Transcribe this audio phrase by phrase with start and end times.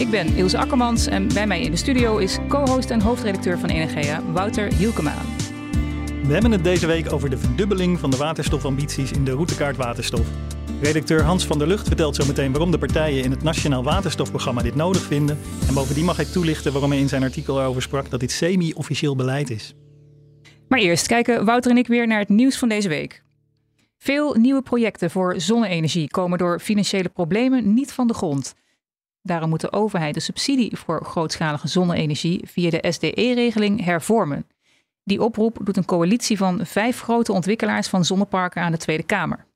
[0.00, 3.68] Ik ben Ilse Akkermans en bij mij in de studio is co-host en hoofdredacteur van
[3.68, 5.14] Energia, Wouter Hielkema.
[6.24, 10.26] We hebben het deze week over de verdubbeling van de waterstofambities in de routekaart waterstof.
[10.82, 14.62] Redacteur Hans van der Lucht vertelt zo meteen waarom de partijen in het Nationaal Waterstofprogramma
[14.62, 15.38] dit nodig vinden.
[15.68, 19.16] En bovendien mag hij toelichten waarom hij in zijn artikel erover sprak dat dit semi-officieel
[19.16, 19.74] beleid is.
[20.68, 23.22] Maar eerst kijken Wouter en ik weer naar het nieuws van deze week.
[23.98, 28.54] Veel nieuwe projecten voor zonne-energie komen door financiële problemen niet van de grond.
[29.22, 34.46] Daarom moet de overheid de subsidie voor grootschalige zonne-energie via de SDE-regeling hervormen.
[35.04, 39.46] Die oproep doet een coalitie van vijf grote ontwikkelaars van zonneparken aan de Tweede Kamer.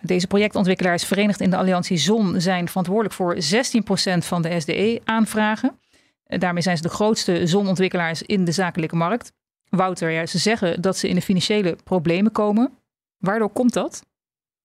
[0.00, 3.38] Deze projectontwikkelaars verenigd in de Alliantie Zon zijn verantwoordelijk voor 16%
[4.18, 5.78] van de SDE-aanvragen.
[6.26, 9.32] Daarmee zijn ze de grootste zonontwikkelaars in de zakelijke markt.
[9.68, 12.78] Wouter, ja, ze zeggen dat ze in de financiële problemen komen.
[13.18, 14.02] Waardoor komt dat?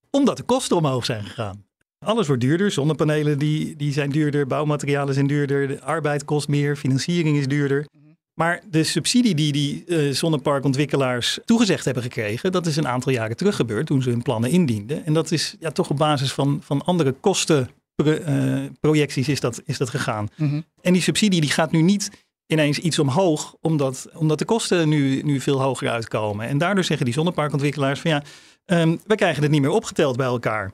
[0.09, 1.64] Omdat de kosten omhoog zijn gegaan.
[2.05, 2.71] Alles wordt duurder.
[2.71, 7.85] Zonnepanelen die, die zijn duurder, bouwmaterialen zijn duurder, de arbeid kost meer, financiering is duurder.
[8.33, 13.37] Maar de subsidie die die uh, zonneparkontwikkelaars toegezegd hebben gekregen, dat is een aantal jaren
[13.37, 15.05] terug gebeurd toen ze hun plannen indienden.
[15.05, 19.77] En dat is ja, toch op basis van, van andere kostenprojecties uh, is, dat, is
[19.77, 20.27] dat gegaan.
[20.35, 22.09] Mm En die subsidie die gaat nu niet
[22.47, 26.47] ineens iets omhoog, omdat, omdat de kosten nu, nu veel hoger uitkomen.
[26.47, 28.23] En daardoor zeggen die zonneparkontwikkelaars van ja,
[28.65, 30.71] um, we krijgen het niet meer opgeteld bij elkaar.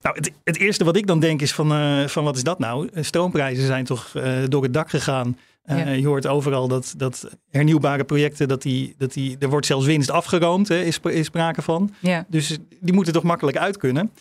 [0.00, 2.58] Nou, het, het, eerste wat ik dan denk is van, uh, van wat is dat
[2.58, 2.88] nou?
[2.94, 5.38] Stroomprijzen zijn toch uh, door het dak gegaan.
[5.64, 5.90] Uh, ja.
[5.90, 10.10] Je hoort overal dat, dat hernieuwbare projecten, dat die, dat die, er wordt zelfs winst
[10.10, 11.94] afgeroomd, hè, is, is sprake van.
[12.00, 12.26] Ja.
[12.28, 14.12] Dus die moeten toch makkelijk uit kunnen.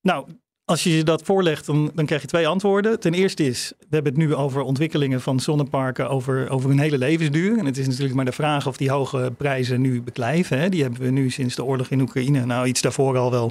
[0.00, 0.26] Nou,
[0.64, 3.00] als je je dat voorlegt, dan, dan krijg je twee antwoorden.
[3.00, 6.98] Ten eerste is, we hebben het nu over ontwikkelingen van zonneparken over, over hun hele
[6.98, 7.58] levensduur.
[7.58, 10.58] En het is natuurlijk maar de vraag of die hoge prijzen nu beklijven.
[10.58, 10.68] Hè.
[10.68, 13.50] Die hebben we nu sinds de oorlog in Oekraïne, nou iets daarvoor al wel,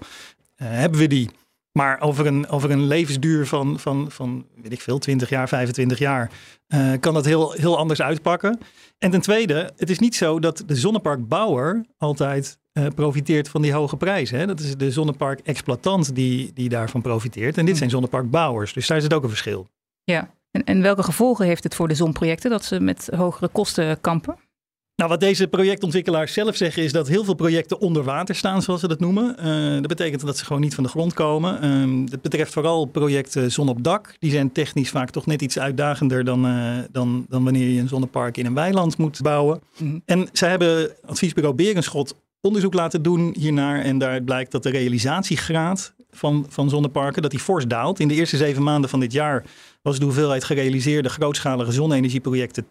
[0.56, 1.30] hebben we die.
[1.74, 6.00] Maar over een, over een levensduur van, van, van, weet ik veel, 20 jaar, 25
[6.00, 6.32] jaar,
[6.68, 8.60] uh, kan dat heel, heel anders uitpakken.
[8.98, 13.74] En ten tweede, het is niet zo dat de zonneparkbouwer altijd uh, profiteert van die
[13.74, 14.40] hoge prijzen.
[14.40, 14.46] Hè?
[14.46, 17.58] Dat is de zonneparkexploitant die, die daarvan profiteert.
[17.58, 19.68] En dit zijn zonneparkbouwers, dus daar is het ook een verschil.
[20.04, 24.02] Ja, en, en welke gevolgen heeft het voor de zonprojecten dat ze met hogere kosten
[24.02, 24.38] kampen?
[24.96, 28.80] Nou, wat deze projectontwikkelaars zelf zeggen is dat heel veel projecten onder water staan, zoals
[28.80, 29.36] ze dat noemen.
[29.40, 31.66] Uh, dat betekent dat ze gewoon niet van de grond komen.
[31.66, 34.16] Um, dat betreft vooral projecten zon op dak.
[34.20, 37.88] Die zijn technisch vaak toch net iets uitdagender dan, uh, dan, dan wanneer je een
[37.88, 39.62] zonnepark in een weiland moet bouwen.
[39.78, 40.02] Mm -hmm.
[40.06, 43.82] En zij hebben adviesbureau Berenschot onderzoek laten doen hiernaar.
[43.82, 48.00] En daaruit blijkt dat de realisatiegraad van, van zonneparken dat die fors daalt.
[48.00, 49.44] In de eerste zeven maanden van dit jaar
[49.84, 52.66] was de hoeveelheid gerealiseerde grootschalige zonne-energieprojecten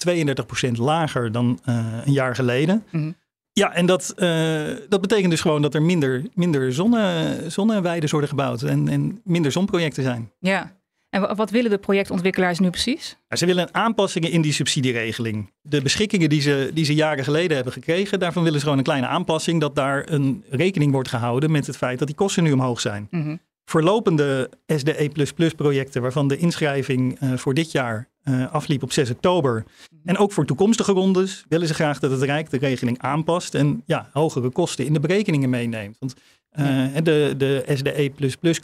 [0.68, 2.84] 32% lager dan uh, een jaar geleden.
[2.90, 3.20] Mm -hmm.
[3.52, 8.28] Ja, en dat, uh, dat betekent dus gewoon dat er minder, minder zonne, zonneweiden worden
[8.28, 10.32] gebouwd en, en minder zonprojecten zijn.
[10.38, 10.72] Ja,
[11.10, 13.16] en wat willen de projectontwikkelaars nu precies?
[13.28, 15.52] Ja, ze willen aanpassingen in die subsidieregeling.
[15.62, 18.84] De beschikkingen die ze, die ze jaren geleden hebben gekregen, daarvan willen ze gewoon een
[18.84, 19.60] kleine aanpassing.
[19.60, 23.06] Dat daar een rekening wordt gehouden met het feit dat die kosten nu omhoog zijn.
[23.10, 23.40] Mm -hmm.
[23.72, 25.10] Voor lopende SDE
[25.56, 29.64] projecten, waarvan de inschrijving uh, voor dit jaar uh, afliep op 6 oktober.
[30.04, 33.82] En ook voor toekomstige rondes willen ze graag dat het Rijk de regeling aanpast en
[33.86, 35.96] ja, hogere kosten in de berekeningen meeneemt.
[35.98, 36.14] Want
[36.58, 38.12] uh, de, de SDE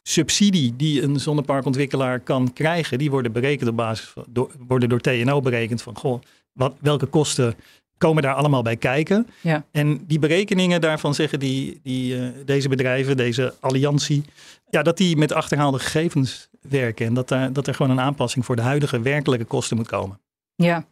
[0.03, 5.01] subsidie die een zonneparkontwikkelaar kan krijgen, die worden berekend op basis van, door, worden door
[5.01, 6.21] TNO berekend van goh,
[6.53, 7.55] wat, welke kosten
[7.99, 9.27] komen daar allemaal bij kijken.
[9.41, 9.65] Ja.
[9.71, 14.25] En die berekeningen daarvan zeggen die, die, uh, deze bedrijven, deze alliantie,
[14.71, 17.07] ja, dat die met achterhaalde gegevens werken.
[17.07, 20.21] En dat, daar, dat er gewoon een aanpassing voor de huidige werkelijke kosten moet komen.
[20.55, 20.87] Ja.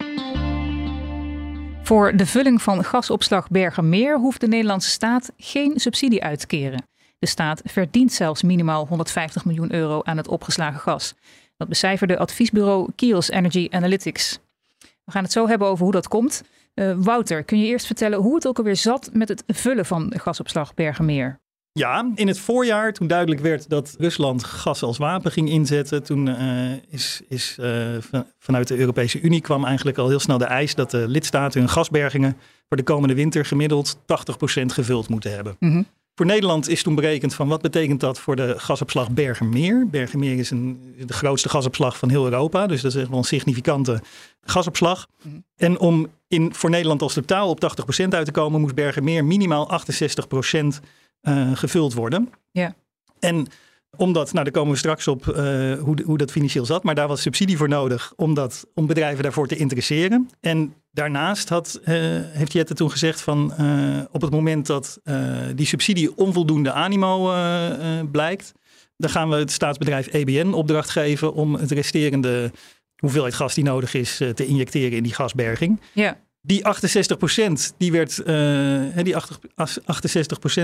[1.82, 6.85] Voor de vulling van gasopslag Bergermeer hoeft de Nederlandse staat geen subsidie uit te keren.
[7.19, 11.14] De staat verdient zelfs minimaal 150 miljoen euro aan het opgeslagen gas.
[11.56, 14.38] Dat becijferde adviesbureau Kios Energy Analytics.
[14.79, 16.43] We gaan het zo hebben over hoe dat komt.
[16.81, 20.12] Uh, Wouter, kun je eerst vertellen hoe het ook alweer zat met het vullen van
[20.17, 21.38] gasopslag Bergermeer?
[21.73, 26.26] Ja, in het voorjaar, toen duidelijk werd dat Rusland gas als wapen ging inzetten, toen
[26.26, 27.96] uh, is, is uh,
[28.38, 31.69] vanuit de Europese Unie kwam eigenlijk al heel snel de eis dat de lidstaten hun
[31.69, 32.37] gasbergingen
[32.69, 34.02] voor de komende winter gemiddeld 80%
[34.67, 35.56] gevuld moeten hebben.
[35.58, 35.87] Mm -hmm.
[36.17, 39.89] Voor Nederland is toen berekend van wat betekent dat voor de gasopslag Bergenmeer.
[39.89, 43.25] Bergenmeer is een, de grootste gasopslag van heel Europa, dus dat is echt wel een
[43.25, 44.03] significante
[44.41, 45.07] gasopslag.
[45.23, 45.45] Mm -hmm.
[45.57, 49.81] En om in, voor Nederland als totaal op 80% uit te komen, moest Bergenmeer minimaal
[50.55, 50.67] 68%
[51.23, 52.33] uh, gevuld worden.
[52.51, 52.75] Ja.
[53.19, 53.47] En
[53.96, 55.34] omdat, nou daar komen we straks op uh,
[55.78, 59.22] hoe, hoe dat financieel zat, maar daar was subsidie voor nodig om, dat, om bedrijven
[59.22, 60.31] daarvoor te interesseren.
[60.40, 61.87] En daarnaast had, uh,
[62.22, 65.00] heeft Jette toen gezegd van uh, op het moment dat
[65.54, 67.32] die subsidie onvoldoende animo
[68.10, 68.52] blijkt,
[68.96, 72.50] dan gaan we het staatsbedrijf EBN opdracht geven om het resterende
[72.96, 75.81] hoeveelheid gas die nodig is te injecteren in die gasberging.
[75.93, 76.19] Ja.
[76.46, 79.19] Die 68%, die werd, uh, die 68%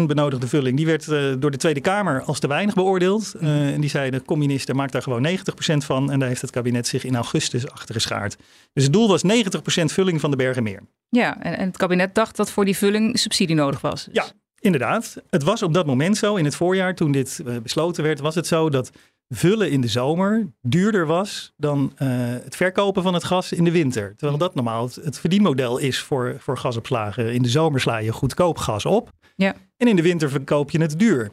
[0.07, 3.33] benodigde vulling, die werd uh, door de Tweede Kamer als te weinig beoordeeld.
[3.41, 5.33] Uh, en die zei, de communisten maakt daar gewoon 90%
[5.77, 6.11] van.
[6.11, 8.37] En daar heeft het kabinet zich in augustus achter geschaard.
[8.73, 10.81] Dus het doel was 90% vulling van de Bergenmeer.
[11.09, 14.09] Ja, en, en het kabinet dacht dat voor die vulling subsidie nodig was.
[14.13, 14.25] Ja,
[14.59, 15.17] inderdaad.
[15.31, 18.47] Het was op dat moment zo, in het voorjaar toen dit besloten werd, was het
[18.47, 18.91] zo dat
[19.35, 22.09] vullen in de zomer duurder was dan uh,
[22.45, 24.15] het verkopen van het gas in de winter.
[24.17, 27.35] Terwijl dat normaal het, het, verdienmodel is voor, voor gasopslagen.
[27.35, 29.11] In de zomer sla je goedkoop gas op.
[29.37, 29.55] Ja.
[29.77, 31.31] En in de winter verkoop je het duur.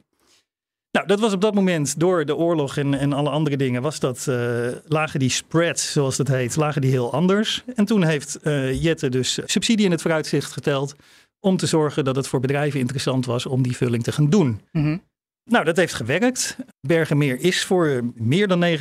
[0.92, 4.00] Nou, dat was op dat moment door de oorlog en, en alle andere dingen, was
[4.00, 7.64] dat, uh, lagen die spreads, zoals dat heet, lagen die heel anders.
[7.76, 10.96] En toen heeft uh, Jette dus subsidie in het vooruitzicht geteld
[11.40, 14.62] om te zorgen dat het voor bedrijven interessant was om die vulling te gaan doen.
[14.72, 15.02] Mm -hmm.
[15.50, 16.56] Nou, dat heeft gewerkt.
[16.82, 18.72] Bergenmeer is voor meer dan 90%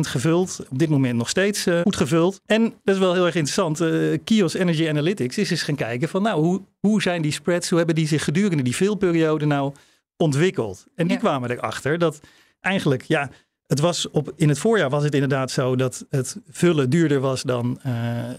[0.00, 0.66] gevuld.
[0.70, 2.40] Op dit moment nog steeds uh, goed gevuld.
[2.46, 3.80] En dat is wel heel erg interessant.
[3.80, 7.68] Uh, Kios Energy Analytics is eens gaan kijken van nou, hoe, hoe zijn die spreads,
[7.68, 9.72] hoe hebben die zich gedurende die veelperiode nou
[10.16, 10.86] ontwikkeld?
[10.94, 11.22] En die ja.
[11.22, 12.20] kwamen erachter dat
[12.60, 13.30] eigenlijk, ja,
[13.66, 17.42] het was op, in het voorjaar was het inderdaad zo dat het vullen duurder was
[17.42, 17.92] dan, uh,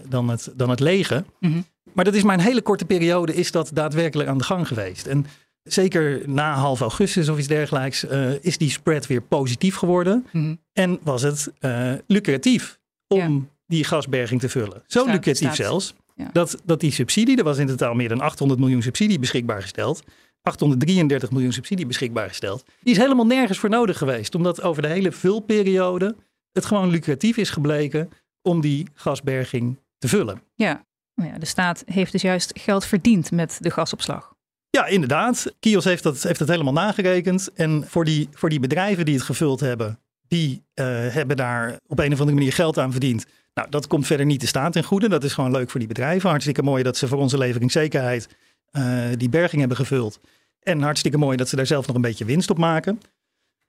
[0.08, 1.26] dan, het, dan het legen.
[1.40, 1.64] Mm -hmm.
[1.92, 5.06] Maar dat is maar een hele korte periode is dat daadwerkelijk aan de gang geweest.
[5.06, 5.26] En
[5.66, 10.26] zeker na half augustus of iets dergelijks, uh, is die spread weer positief geworden.
[10.32, 10.58] Mm -hmm.
[10.72, 12.78] En was het uh, lucratief
[13.08, 13.40] om ja.
[13.66, 14.82] die gasberging te vullen.
[14.86, 15.56] Zo Staat, lucratief staat.
[15.56, 16.30] zelfs, Ja.
[16.32, 20.02] dat, dat die subsidie, er was in totaal meer dan 800 miljoen subsidie beschikbaar gesteld.
[20.42, 22.64] 833 miljoen subsidie beschikbaar gesteld.
[22.82, 24.34] Die is helemaal nergens voor nodig geweest.
[24.34, 26.16] Omdat over de hele vulperiode
[26.52, 28.08] het gewoon lucratief is gebleken
[28.42, 30.42] om die gasberging te vullen.
[30.54, 30.84] Ja.
[31.14, 34.35] Nou ja, de staat heeft dus juist geld verdiend met de gasopslag.
[34.76, 35.54] Ja, inderdaad.
[35.60, 37.52] Kios heeft dat, heeft helemaal nagerekend.
[37.54, 41.98] En voor die, voor die bedrijven die het gevuld hebben, die uh, hebben daar op
[41.98, 43.26] een of andere manier geld aan verdiend.
[43.54, 45.08] Nou, dat komt verder niet de staat ten goede.
[45.08, 46.28] Dat is gewoon leuk voor die bedrijven.
[46.28, 48.28] Hartstikke mooi dat ze voor onze leveringszekerheid
[48.72, 50.20] uh, die berging hebben gevuld.
[50.60, 53.00] En hartstikke mooi dat ze daar zelf nog een beetje winst op maken.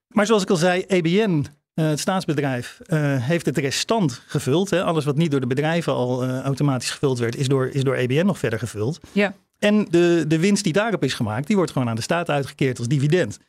[0.07, 1.45] Maar zoals ik al zei, EBN,
[1.75, 2.79] uh, het staatsbedrijf,
[3.19, 4.69] heeft het restant gevuld.
[4.69, 4.83] Hè.
[4.83, 8.25] Alles wat niet door de bedrijven al automatisch gevuld werd, is door, is door EBN
[8.25, 8.99] nog verder gevuld.
[9.11, 9.33] Ja.
[9.59, 12.77] En de, de winst die daarop is gemaakt, die wordt gewoon aan de staat uitgekeerd
[12.77, 13.39] als dividend.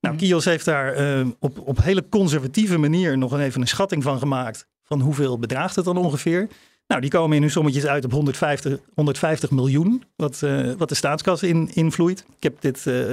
[0.00, 0.24] Nou, Mhm.
[0.24, 4.66] Kios heeft daar uh, op, op hele conservatieve manier nog even een schatting van gemaakt.
[4.84, 6.48] Van hoeveel bedraagt het dan ongeveer?
[6.86, 10.94] Nou, die komen in hun sommetjes uit op 150, 150 miljoen, wat, uh, wat de
[10.94, 12.24] staatskas in, invloeit.
[12.36, 13.12] Ik heb dit, uh,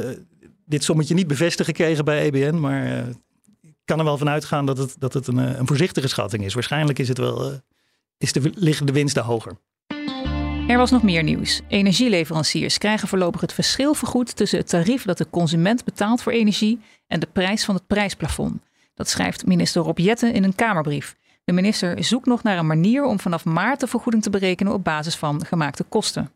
[0.66, 3.08] dit sommetje niet bevestigd gekregen bij EBN, maar
[3.62, 6.54] ik kan er wel van uitgaan dat het, dat het een, een voorzichtige schatting is.
[6.54, 7.62] Waarschijnlijk is het wel,
[8.18, 9.58] is de, liggen de winsten hoger.
[10.68, 11.62] Er was nog meer nieuws.
[11.68, 16.80] Energieleveranciers krijgen voorlopig het verschil vergoed tussen het tarief dat de consument betaalt voor energie
[17.08, 18.62] en de prijs van het prijsplafond.
[18.94, 21.16] Dat schrijft minister Rob Jetten in een Kamerbrief.
[21.44, 24.84] De minister zoekt nog naar een manier om vanaf maart de vergoeding te berekenen op
[24.84, 26.32] basis van gemaakte kosten.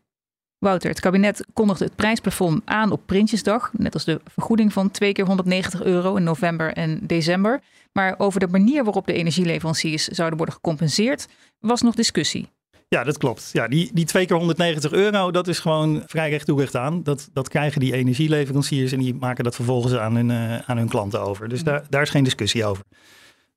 [0.58, 5.12] Wouter, het kabinet kondigde het prijsplafond aan op Prinsjesdag, net als de vergoeding van twee
[5.12, 7.60] keer 190 euro in november en december.
[7.92, 12.48] Maar over de manier waarop de energieleveranciers zouden worden gecompenseerd was nog discussie.
[12.94, 13.50] Ja, dat klopt.
[13.52, 17.02] Ja, die, die twee keer 190 euro, dat is gewoon vrij recht toe recht aan.
[17.02, 20.88] Dat, dat krijgen die energieleveranciers en die maken dat vervolgens aan hun, uh, aan hun
[20.88, 21.48] klanten over.
[21.48, 22.84] Dus daar, daar is geen discussie over.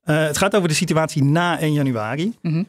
[0.04, 2.24] Uh, het gaat over de situatie na 1 januari.
[2.42, 2.66] Mm -hmm.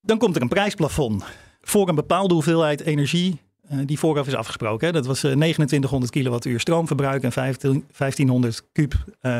[0.00, 1.24] Dan komt er een prijsplafond
[1.60, 3.40] voor een bepaalde hoeveelheid energie
[3.72, 4.86] uh, die vooraf is afgesproken.
[4.86, 4.92] Hè.
[4.92, 8.94] Dat was 2900 kilowattuur stroomverbruik en 1500 kub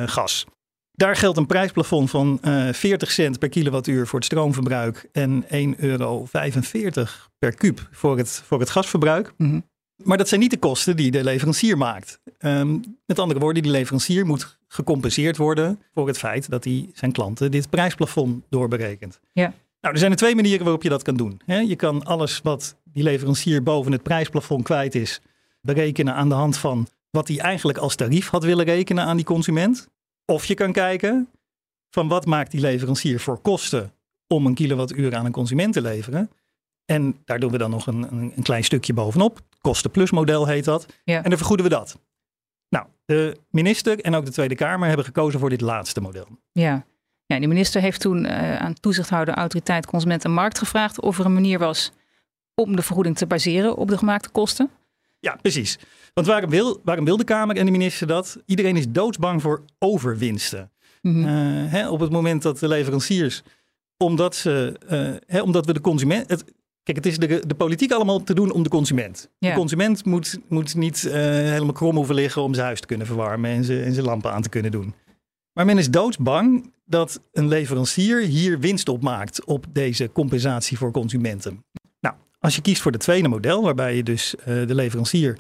[0.07, 0.47] gas.
[0.97, 5.49] Daar geldt een prijsplafond van uh, 40 cent per kilowattuur voor het stroomverbruik en 1,45
[5.79, 6.27] euro
[7.39, 9.33] per kuub voor het, voor het gasverbruik.
[9.37, 9.65] Mm -hmm.
[10.05, 12.21] Maar dat zijn niet de kosten die de leverancier maakt.
[12.39, 17.13] Um, met andere woorden, die leverancier moet gecompenseerd worden voor het feit dat hij zijn
[17.13, 19.21] klanten dit prijsplafond doorberekent.
[19.33, 19.53] Ja.
[19.81, 21.41] Nou, er zijn er twee manieren waarop je dat kan doen.
[21.47, 25.21] He, je kan alles wat die leverancier boven het prijsplafond kwijt is,
[25.61, 29.25] berekenen aan de hand van wat hij eigenlijk als tarief had willen rekenen aan die
[29.25, 29.89] consument.
[30.27, 31.29] Of je kan kijken
[31.91, 33.93] van wat maakt die leverancier voor kosten
[34.27, 36.31] om een kilowattuur aan een consument te leveren.
[36.85, 39.41] En daar doen we dan nog een, een, klein stukje bovenop.
[39.61, 40.87] Kosten-plus model heet dat.
[41.05, 41.23] Ja.
[41.23, 41.99] En dan vergoeden we dat.
[42.69, 46.27] Nou, de minister en ook de Tweede Kamer hebben gekozen voor dit laatste model.
[46.53, 46.87] Ja,
[47.27, 51.25] ja die minister heeft toen uh, aan toezichthouder Autoriteit Consument en Markt gevraagd of er
[51.25, 51.93] een manier was
[52.55, 54.71] om de vergoeding te baseren op de gemaakte kosten?
[55.21, 55.79] Ja, precies.
[56.17, 58.39] Want waarom wil, waarom wil de Kamer en de minister dat?
[58.47, 60.71] Iedereen is doodsbang voor overwinsten.
[61.03, 61.19] Mhm.
[61.19, 61.27] Uh,
[61.73, 63.43] hè, op het moment dat de leveranciers,
[63.97, 66.31] omdat, ze, uh, hè, omdat we de consument.
[66.31, 66.45] Het,
[66.83, 69.31] kijk, het is de, de politiek allemaal te doen om de consument.
[69.39, 69.49] Ja.
[69.49, 73.07] De consument moet, moet niet uh, helemaal krom hoeven liggen om zijn huis te kunnen
[73.07, 74.95] verwarmen en zijn, en zijn lampen aan te kunnen doen.
[75.53, 80.91] Maar men is doodsbang dat een leverancier hier winst op maakt op deze compensatie voor
[80.91, 81.65] consumenten.
[82.01, 85.39] Nou, als je kiest voor het tweede model, waarbij je dus de leverancier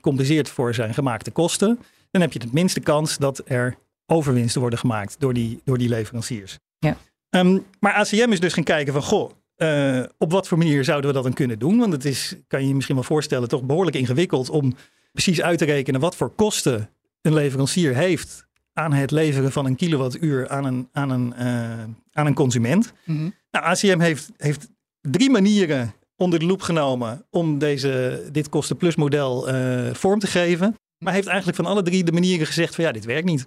[0.00, 1.78] compenseert voor zijn gemaakte kosten,
[2.10, 3.76] dan heb je het minste kans dat er
[4.06, 6.58] overwinsten worden gemaakt door die, door die leveranciers.
[6.78, 6.96] Ja.
[7.30, 11.08] Um, maar ACM is dus gaan kijken van, goh, uh, op wat voor manier zouden
[11.08, 11.78] we dat dan kunnen doen?
[11.78, 14.74] Want het is, kan je je misschien wel voorstellen, toch behoorlijk ingewikkeld om
[15.12, 16.90] precies uit te rekenen wat voor kosten
[17.22, 22.26] een leverancier heeft aan het leveren van een kilowattuur aan een, aan een, uh, aan
[22.26, 22.92] een consument.
[23.04, 23.34] Mm -hmm.
[23.50, 24.68] Nou, ACM heeft, heeft
[25.00, 30.74] drie manieren onder de loep genomen om deze, dit kostenplusmodel uh, vorm te geven.
[31.04, 33.46] Maar heeft eigenlijk van alle drie de manieren gezegd van ja, dit werkt niet.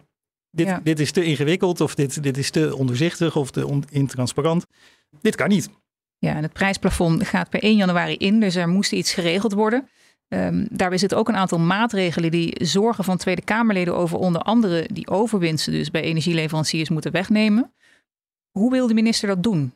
[0.51, 0.79] Dit, Ja.
[0.83, 4.65] dit is te ingewikkeld of dit, dit is te onderzichtig of te on, intransparant.
[5.21, 5.69] Dit kan niet.
[6.17, 9.89] Ja, en het prijsplafond gaat per 1 januari in, dus er moest iets geregeld worden.
[10.27, 14.89] Ehm, daarbij zitten ook een aantal maatregelen die zorgen van Tweede Kamerleden over onder andere
[14.93, 17.73] die overwinsten dus bij energieleveranciers moeten wegnemen.
[18.51, 19.73] Hoe wil de minister dat doen?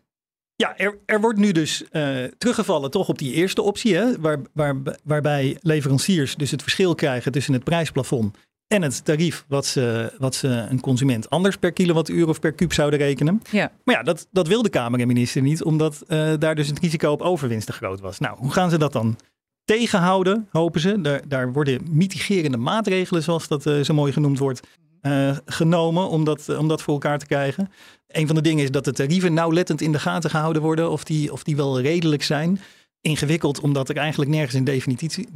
[0.56, 4.40] Ja, er, er wordt nu dus uh, teruggevallen toch op die eerste optie, hè, waar,
[4.54, 10.14] waar, waarbij leveranciers dus het verschil krijgen tussen het prijsplafond en het tarief wat ze,
[10.18, 13.42] wat ze een consument anders per kilowattuur of per kuub zouden rekenen.
[13.52, 13.72] Ja.
[13.84, 16.80] Maar ja, dat, dat wil de Kamer en minister niet, omdat uh, daar dus het
[16.80, 18.20] risico op overwinst te groot was.
[18.20, 19.18] Nou, hoe gaan ze dat dan
[19.66, 21.02] tegenhouden, hopen ze?
[21.02, 24.68] Daar, daar worden mitigerende maatregelen, zoals dat uh, zo mooi genoemd wordt,
[25.04, 27.72] uh, genomen om dat, om dat voor elkaar te krijgen.
[28.08, 31.04] Een van de dingen is dat de tarieven nauwlettend in de gaten gehouden worden, of
[31.04, 32.60] die, of die wel redelijk zijn.
[33.02, 35.28] Ingewikkeld, omdat er eigenlijk nergens een definitie,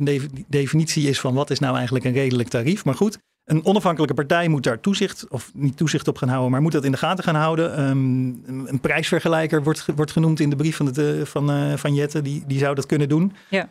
[0.47, 2.85] definitie is van wat is nou eigenlijk een redelijk tarief.
[2.85, 6.61] Maar goed, een onafhankelijke partij moet daar toezicht, of niet toezicht op gaan houden, maar
[6.61, 7.89] moet dat in de gaten gaan houden.
[7.89, 12.21] Um, een prijsvergelijker wordt, wordt genoemd in de brief van, de, van, uh, van Jette,
[12.21, 13.33] die, die zou dat kunnen doen.
[13.49, 13.69] Ja.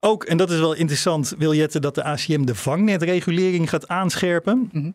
[0.00, 4.58] Ook, en dat is wel interessant, wil Jette dat de ACM de vangnetregulering gaat aanscherpen.
[4.58, 4.94] Mm -hmm.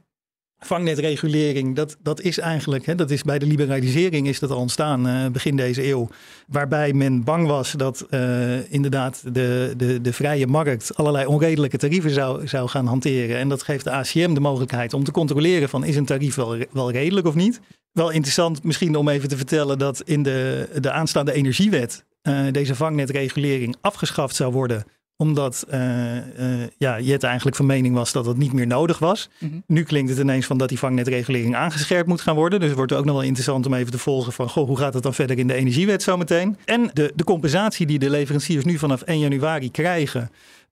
[0.65, 5.07] Vangnetregulering, dat, dat is eigenlijk, hè, dat is bij de liberalisering is dat al ontstaan
[5.07, 6.09] uh, begin deze eeuw.
[6.47, 12.11] Waarbij men bang was dat uh, inderdaad de, de, de vrije markt allerlei onredelijke tarieven
[12.11, 13.37] zou, zou gaan hanteren.
[13.37, 16.57] En dat geeft de ACM de mogelijkheid om te controleren van is een tarief wel,
[16.71, 17.59] wel redelijk of niet.
[17.91, 22.75] Wel interessant misschien om even te vertellen dat in de, de aanstaande energiewet uh, deze
[22.75, 24.85] vangnetregulering afgeschaft zou worden
[25.17, 29.29] omdat uh, uh, ja, Jet eigenlijk van mening was dat het niet meer nodig was.
[29.39, 29.63] Mm -hmm.
[29.67, 32.59] Nu klinkt het ineens van dat die vangnetregulering aangescherpt moet gaan worden.
[32.59, 34.93] Dus het wordt ook nog wel interessant om even te volgen van goh, hoe gaat
[34.93, 36.57] het dan verder in de energiewet zometeen.
[36.65, 40.29] En de, de compensatie die de leveranciers nu vanaf 1 januari krijgen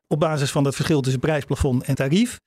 [0.07, 2.39] op basis van dat verschil tussen prijsplafond en tarief.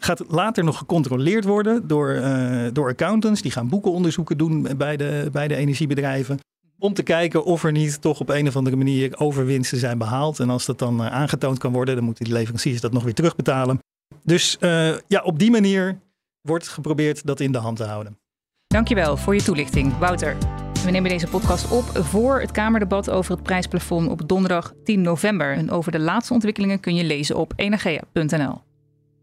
[0.00, 3.42] Gaat later nog gecontroleerd worden door, uh, door accountants.
[3.42, 6.38] Die gaan boekenonderzoeken doen bij de, bij de energiebedrijven.
[6.82, 10.40] Om te kijken of er niet toch op een of andere manier overwinsten zijn behaald.
[10.40, 13.14] En als dat dan uh, aangetoond kan worden, dan moeten die leveranciers dat nog weer
[13.14, 13.78] terugbetalen.
[14.22, 15.98] Dus uh, ja, op die manier
[16.40, 18.18] wordt geprobeerd dat in de hand te houden.
[18.66, 20.36] Dankjewel voor je toelichting, Wouter.
[20.84, 25.52] We nemen deze podcast op voor het Kamerdebat over het prijsplafond op donderdag 10 november.
[25.52, 28.60] En over de laatste ontwikkelingen kun je lezen op energia.nl.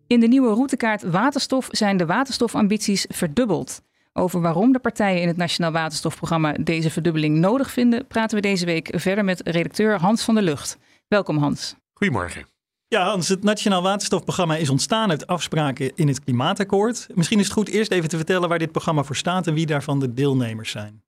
[0.07, 3.81] In de nieuwe routekaart waterstof zijn de waterstofambities verdubbeld.
[4.19, 8.65] Over waarom de partijen in het Nationaal Waterstofprogramma deze verdubbeling nodig vinden, praten we deze
[8.65, 10.77] week verder met redacteur Hans van der Lucht.
[11.07, 11.75] Welkom Hans.
[11.93, 12.45] Goedemorgen.
[12.88, 17.07] Ja, Hans, het Nationaal Waterstofprogramma is ontstaan uit afspraken in het Klimaatakkoord.
[17.13, 19.65] Misschien is het goed eerst even te vertellen waar dit programma voor staat en wie
[19.65, 21.03] daarvan de deelnemers zijn.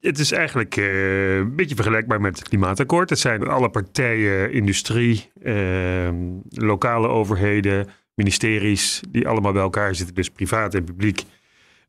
[0.00, 3.10] Het is eigenlijk uh, een beetje vergelijkbaar met het Klimaatakkoord.
[3.10, 6.08] Het zijn alle partijen, industrie, uh,
[6.48, 11.24] lokale overheden, ministeries, die allemaal bij elkaar zitten, dus privaat en publiek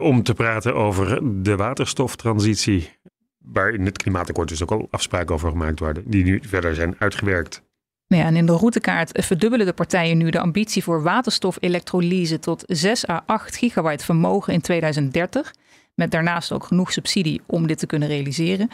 [0.03, 2.89] om te praten over de waterstoftransitie.
[3.37, 6.95] Waar in het klimaatakkoord dus ook al afspraken over gemaakt worden, die nu verder zijn
[6.99, 7.63] uitgewerkt.
[8.07, 13.07] Ja, en in de routekaart verdubbelen de partijen nu de ambitie voor waterstofelektrolyse tot 6
[13.09, 15.53] à 8 gigawatt vermogen in 2030.
[15.95, 18.69] Met daarnaast ook genoeg subsidie om dit te kunnen realiseren.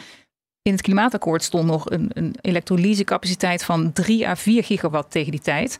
[0.62, 5.40] In het klimaatakkoord stond nog een, een elektrolysecapaciteit van 3 à 4 gigawatt tegen die
[5.40, 5.78] tijd.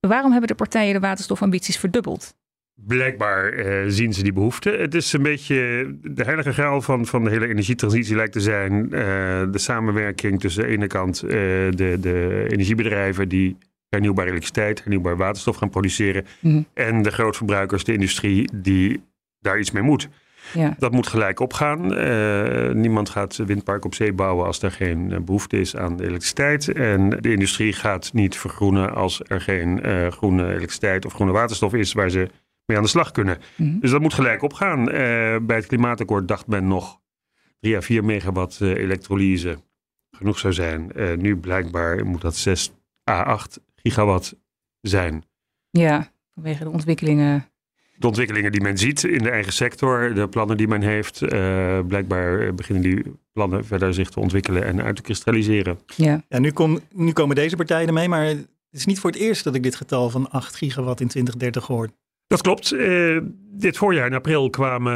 [0.00, 2.34] Waarom hebben de partijen de waterstofambities verdubbeld?
[2.86, 4.70] Blijkbaar uh, zien ze die behoefte.
[4.70, 8.84] Het is een beetje de heilige graal van, van de hele energietransitie lijkt te zijn.
[8.84, 8.90] Uh,
[9.50, 13.56] de samenwerking tussen de ene kant uh, de, de energiebedrijven die
[13.88, 16.26] hernieuwbare elektriciteit, hernieuwbaar waterstof gaan produceren.
[16.40, 16.66] Mm.
[16.74, 19.02] En de grootverbruikers, de industrie, die
[19.40, 20.08] daar iets mee moet.
[20.54, 20.74] Ja.
[20.78, 21.98] Dat moet gelijk opgaan.
[21.98, 26.72] Uh, niemand gaat windpark op zee bouwen als er geen behoefte is aan elektriciteit.
[26.72, 31.74] En de industrie gaat niet vergroenen als er geen uh, groene elektriciteit of groene waterstof
[31.74, 32.28] is waar ze
[32.70, 33.38] mee aan de slag kunnen.
[33.56, 33.80] Mm -hmm.
[33.80, 34.84] Dus dat moet gelijk opgaan.
[35.46, 37.00] bij het klimaatakkoord dacht men nog
[37.60, 39.58] 3 à 4 megawatt elektrolyse
[40.10, 40.92] genoeg zou zijn.
[41.18, 42.72] nu blijkbaar moet dat 6
[43.10, 44.36] à 8 gigawatt
[44.80, 45.24] zijn.
[45.70, 47.50] Ja, vanwege de ontwikkelingen
[48.00, 51.22] de ontwikkelingen die men ziet in de eigen sector, de plannen die men heeft.
[51.22, 51.28] Uh,
[51.86, 55.78] blijkbaar beginnen die plannen verder zich te ontwikkelen en uit te kristalliseren.
[55.96, 59.18] Ja, ja nu, kom, nu komen deze partijen ermee, maar het is niet voor het
[59.18, 61.88] eerst dat ik dit getal van 8 gigawatt in 2030 hoor.
[62.30, 62.72] Dat klopt.
[62.72, 63.20] Uh,
[63.52, 64.94] dit voorjaar in april kwamen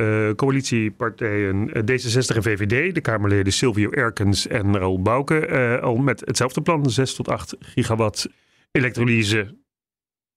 [0.00, 6.60] uh, coalitiepartijen D66 en VVD, de Kamerleden Silvio Erkens en Raoul Bouke, al met hetzelfde
[6.60, 8.28] plan, 6 tot 8 gigawatt
[8.70, 9.38] elektrolyse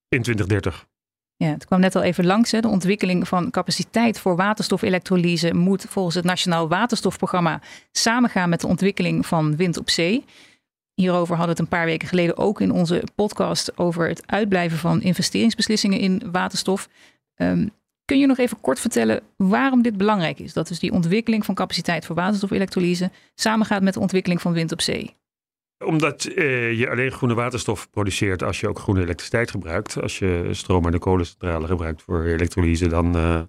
[0.07, 0.87] in 2030.
[1.35, 2.51] Ja, het kwam net al even langs.
[2.51, 9.25] De ontwikkeling van capaciteit voor waterstofelektrolyse moet volgens het Nationaal Waterstofprogramma samengaan met de ontwikkeling
[9.25, 10.25] van wind op zee.
[10.99, 14.77] Hierover hadden we het een paar weken geleden ook in onze podcast over het uitblijven
[14.77, 16.89] van investeringsbeslissingen in waterstof.
[17.35, 17.69] Um,
[18.05, 20.53] kun je nog even kort vertellen waarom dit belangrijk is?
[20.53, 24.81] Dat dus die ontwikkeling van capaciteit voor waterstofelektrolyse samengaat met de ontwikkeling van wind op
[24.81, 25.17] zee
[25.85, 30.01] omdat uh, je alleen groene waterstof produceert als je ook groene elektriciteit gebruikt.
[30.01, 33.41] Als je stroom uit de kolencentrale gebruikt voor elektrolyse, dan uh,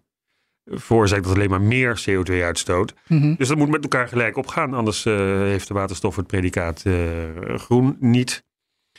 [0.71, 2.95] veroorzaakt dat alleen maar meer CO2 uitstoot.
[3.07, 3.35] Mm -hmm.
[3.37, 4.75] Dus dat moet met elkaar gelijk opgaan.
[4.75, 6.85] Anders uh, heeft de waterstof het predicaat
[7.55, 8.45] groen niet.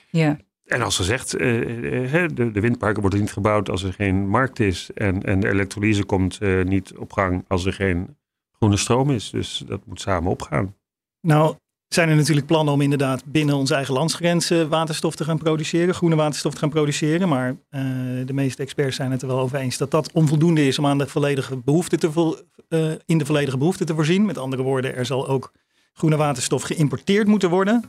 [0.09, 0.37] Ja.
[0.65, 4.89] En als gezegd, de, de windparken worden niet gebouwd als er geen markt is.
[4.93, 8.17] En, en de elektrolyse komt niet op gang als er geen
[8.51, 9.29] groene stroom is.
[9.29, 10.75] Dus dat moet samen opgaan.
[11.21, 11.55] Nou,
[11.93, 16.15] zijn er natuurlijk plannen om inderdaad binnen onze eigen landsgrenzen waterstof te gaan produceren, groene
[16.15, 17.29] waterstof te gaan produceren.
[17.29, 17.81] Maar uh,
[18.25, 20.97] de meeste experts zijn het er wel over eens dat dat onvoldoende is om aan
[20.97, 22.37] de volledige behoefte te vo
[22.69, 24.25] uh, in de volledige behoefte te voorzien.
[24.25, 25.51] Met andere woorden, er zal ook
[25.93, 27.83] groene waterstof geïmporteerd moeten worden.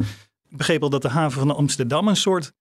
[0.49, 2.53] Ik begreep al dat de haven van Amsterdam een soort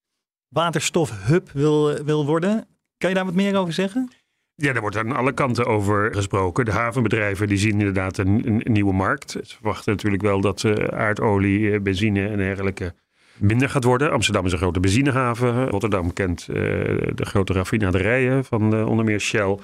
[0.48, 2.68] waterstofhub wil, wil worden.
[2.98, 4.12] Kan je daar wat meer over zeggen?
[4.56, 6.66] Ja, daar wordt aan alle kanten over gesproken.
[6.66, 9.32] De havenbedrijven die zien inderdaad een, nieuwe markt.
[9.32, 12.94] Ze verwachten natuurlijk wel dat uh, aardolie, uh, benzine en dergelijke
[13.38, 14.12] minder gaat worden.
[14.12, 15.68] Amsterdam is een grote benzinehaven.
[15.68, 16.56] Rotterdam kent uh,
[17.16, 19.58] de grote raffinaderijen van onder meer Shell.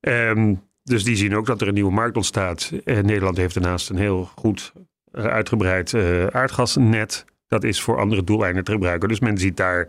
[0.00, 2.72] Um, dus die zien ook dat er een nieuwe markt ontstaat.
[2.84, 4.72] Nederland heeft daarnaast een heel goed
[5.12, 5.94] uitgebreid
[6.30, 7.24] aardgasnet.
[7.48, 9.08] Dat is voor andere doeleinden te gebruiken.
[9.08, 9.88] Dus men ziet daar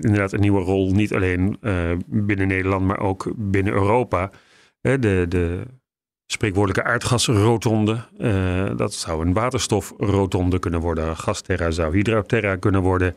[0.00, 4.30] inderdaad een nieuwe rol, niet alleen uh, binnen Nederland, maar ook binnen Europa.
[4.82, 5.62] Uh, de, de
[6.26, 11.16] spreekwoordelijke aardgasrotonde, uh, dat zou een waterstofrotonde kunnen worden.
[11.16, 13.16] Gasterra zou hydroterra kunnen worden.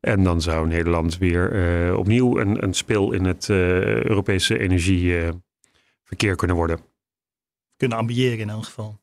[0.00, 6.80] En dan zou Nederland weer opnieuw een, een spil in het Europese energieverkeer kunnen worden.
[7.76, 9.00] Kunnen ambiëren in elk geval.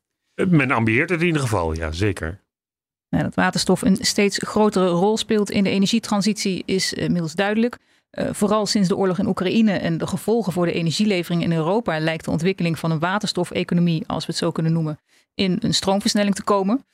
[0.48, 2.40] Men ambieert het in ieder geval, ja zeker.
[3.10, 7.78] Nou, dat waterstof een steeds grotere rol speelt in de energietransitie is inmiddels duidelijk.
[8.12, 12.00] Uh, vooral sinds de oorlog in Oekraïne en de gevolgen voor de energielevering in Europa
[12.00, 14.98] lijkt de ontwikkeling van een waterstofeconomie, als we het zo kunnen noemen,
[15.34, 16.84] in een stroomversnelling te komen.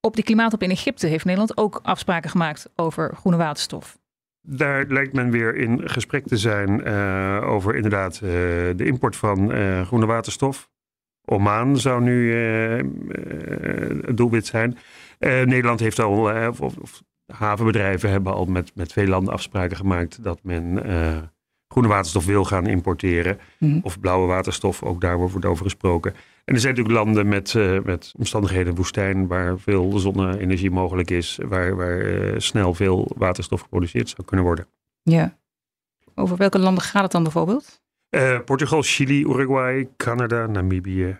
[0.00, 3.98] Op de klimaatop in Egypte heeft Nederland ook afspraken gemaakt over groene waterstof.
[4.40, 9.50] Daar lijkt men weer in gesprek te zijn uh, over inderdaad de import van
[9.84, 10.68] groene waterstof.
[11.24, 12.34] Oman zou nu
[14.04, 14.78] het doelwit zijn.
[15.24, 19.76] Uh, Nederland heeft al, uh, of, of, havenbedrijven hebben al met, met veel landen afspraken
[19.76, 21.16] gemaakt dat men uh,
[21.68, 23.38] groene waterstof wil gaan importeren.
[23.58, 23.80] Mm.
[23.82, 26.14] Of blauwe waterstof, ook daar wordt over gesproken.
[26.44, 31.76] En er zijn natuurlijk landen met, met omstandigheden woestijn, waar veel zonne-energie mogelijk is, waar,
[31.76, 32.02] waar
[32.42, 34.66] snel veel waterstof geproduceerd zou kunnen worden.
[35.02, 35.36] Ja.
[36.14, 37.82] Over welke landen gaat het dan bijvoorbeeld?
[38.44, 41.16] Portugal, Chili, Uruguay, Canada, Namibië,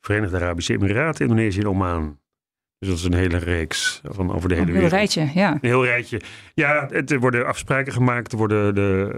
[0.00, 2.18] Verenigde Arabische Emiraten, Indonesië en Oman.
[2.78, 4.92] Dus dat is een hele reeks van over de hele wereld.
[4.92, 5.52] Een heel rijtje, ja.
[5.52, 6.20] Een heel rijtje.
[6.54, 9.12] Ja, het, er worden afspraken gemaakt, er worden de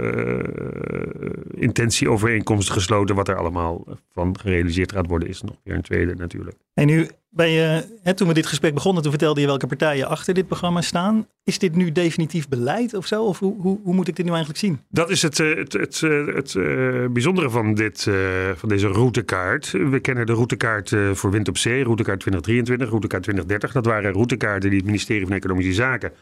[1.55, 3.14] uh, intentieovereenkomsten gesloten.
[3.14, 6.57] Wat er allemaal van gerealiseerd gaat worden, is nog weer een tweede natuurlijk.
[6.75, 10.46] En nu hè, toen we dit gesprek begonnen, toen vertelde je welke partijen achter dit
[10.46, 11.26] programma staan.
[11.44, 13.24] Is dit nu definitief beleid of zo?
[13.24, 14.80] Of hoe, hoe, moet ik dit nu eigenlijk zien?
[14.88, 16.00] Dat is het, het, het,
[16.34, 18.08] het, uh, bijzondere van, dit,
[18.54, 19.70] van deze routekaart.
[19.70, 23.72] We kennen de routekaart voor wind op zee, routekaart 2023, routekaart 2030.
[23.72, 26.12] Dat waren routekaarten die het ministerie van Economische Zaken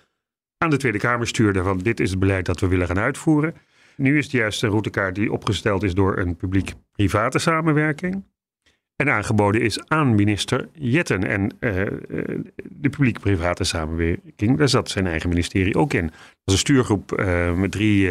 [0.59, 3.55] aan de Tweede Kamer stuurde van dit is het beleid dat we willen gaan uitvoeren.
[3.97, 8.25] Nu is het juist een routekaart die opgesteld is door een publiek-private samenwerking.
[8.99, 11.25] En aangeboden is aan minister Jetten.
[11.25, 11.85] En uh,
[12.65, 16.07] de publiek-private samenwerking, daar zat zijn eigen ministerie ook in.
[16.07, 18.11] Dat was een stuurgroep uh, met drie,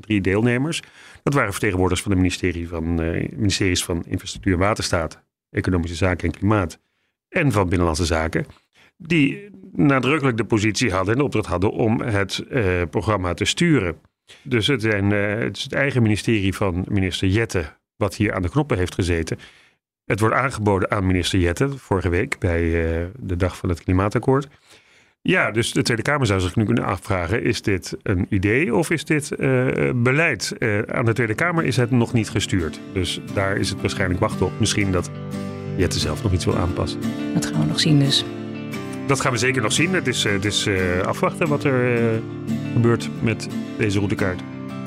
[0.00, 0.82] drie deelnemers.
[1.22, 2.94] Dat waren vertegenwoordigers van de ministerie van,
[3.36, 6.78] ministeries van Infrastructuur en Waterstaat, Economische Zaken en Klimaat
[7.28, 8.46] en van Binnenlandse Zaken.
[8.96, 12.44] Die nadrukkelijk de positie hadden en de opdracht hadden om het
[12.90, 13.96] programma te sturen.
[14.42, 18.50] Dus het, zijn, het is het eigen ministerie van minister Jetten wat hier aan de
[18.50, 19.38] knoppen heeft gezeten.
[20.08, 24.48] Het wordt aangeboden aan minister Jette vorige week bij uh, de dag van het klimaatakkoord.
[25.20, 28.90] Ja, dus de Tweede Kamer zou zich nu kunnen afvragen: is dit een idee of
[28.90, 30.54] is dit uh, beleid?
[30.58, 32.80] Uh, aan de Tweede Kamer is het nog niet gestuurd.
[32.92, 34.52] Dus daar is het waarschijnlijk wachten op.
[34.58, 35.10] Misschien dat
[35.76, 37.00] Jette zelf nog iets wil aanpassen.
[37.34, 38.24] Dat gaan we nog zien dus.
[39.06, 39.94] Dat gaan we zeker nog zien.
[39.94, 40.68] Het is, het is
[41.04, 41.98] afwachten wat er
[42.72, 44.40] gebeurt met deze routekaart.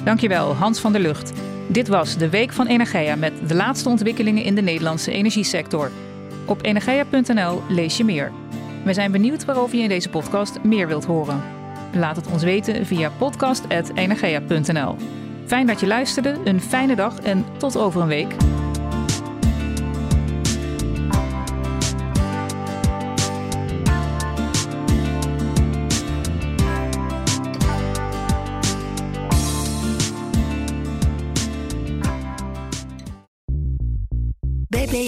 [0.03, 1.33] Dankjewel, Hans van der Lucht.
[1.67, 5.91] Dit was de Week van Energia met de laatste ontwikkelingen in de Nederlandse energiesector.
[6.45, 8.31] Op energia.nl lees je meer.
[8.85, 11.43] We zijn benieuwd waarover je in deze podcast meer wilt horen.
[11.93, 14.95] Laat het ons weten via podcast.energia.nl.
[15.45, 18.35] Fijn dat je luisterde, een fijne dag en tot over een week.